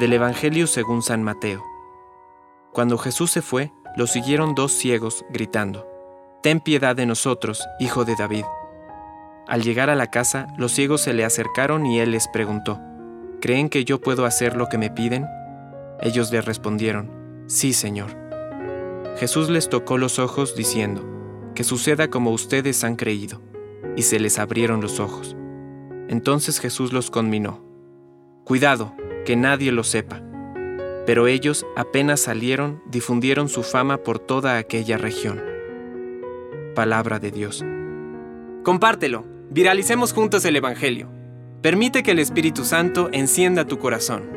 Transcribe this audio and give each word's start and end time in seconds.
Del 0.00 0.12
Evangelio 0.12 0.66
según 0.66 1.02
San 1.02 1.22
Mateo. 1.22 1.62
Cuando 2.72 2.98
Jesús 2.98 3.30
se 3.30 3.42
fue, 3.42 3.72
lo 3.96 4.08
siguieron 4.08 4.56
dos 4.56 4.72
ciegos, 4.72 5.24
gritando, 5.30 5.86
Ten 6.42 6.58
piedad 6.58 6.96
de 6.96 7.06
nosotros, 7.06 7.64
hijo 7.78 8.04
de 8.04 8.16
David. 8.16 8.44
Al 9.46 9.62
llegar 9.62 9.90
a 9.90 9.94
la 9.94 10.08
casa, 10.08 10.48
los 10.58 10.72
ciegos 10.72 11.02
se 11.02 11.12
le 11.12 11.24
acercaron 11.24 11.86
y 11.86 12.00
él 12.00 12.10
les 12.10 12.26
preguntó, 12.26 12.80
¿Creen 13.40 13.68
que 13.68 13.84
yo 13.84 14.00
puedo 14.00 14.24
hacer 14.24 14.56
lo 14.56 14.68
que 14.68 14.78
me 14.78 14.90
piden? 14.90 15.26
Ellos 16.00 16.32
le 16.32 16.40
respondieron, 16.40 17.44
Sí, 17.46 17.72
Señor. 17.72 18.10
Jesús 19.16 19.48
les 19.48 19.68
tocó 19.68 19.96
los 19.96 20.18
ojos 20.18 20.56
diciendo, 20.56 21.04
Que 21.54 21.62
suceda 21.62 22.10
como 22.10 22.32
ustedes 22.32 22.82
han 22.82 22.96
creído. 22.96 23.40
Y 23.96 24.02
se 24.02 24.18
les 24.18 24.40
abrieron 24.40 24.80
los 24.80 24.98
ojos. 24.98 25.36
Entonces 26.08 26.58
Jesús 26.58 26.92
los 26.92 27.12
conminó, 27.12 27.62
Cuidado, 28.44 28.92
que 29.24 29.36
nadie 29.36 29.72
lo 29.72 29.84
sepa. 29.84 30.22
Pero 31.06 31.26
ellos 31.26 31.66
apenas 31.76 32.20
salieron, 32.20 32.82
difundieron 32.86 33.48
su 33.48 33.62
fama 33.62 33.98
por 33.98 34.18
toda 34.18 34.58
aquella 34.58 34.96
región. 34.96 35.42
Palabra 36.74 37.18
de 37.18 37.30
Dios. 37.30 37.64
Compártelo, 38.62 39.24
viralicemos 39.50 40.12
juntos 40.12 40.44
el 40.44 40.56
Evangelio. 40.56 41.08
Permite 41.60 42.02
que 42.02 42.10
el 42.10 42.18
Espíritu 42.18 42.64
Santo 42.64 43.08
encienda 43.12 43.66
tu 43.66 43.78
corazón. 43.78 44.33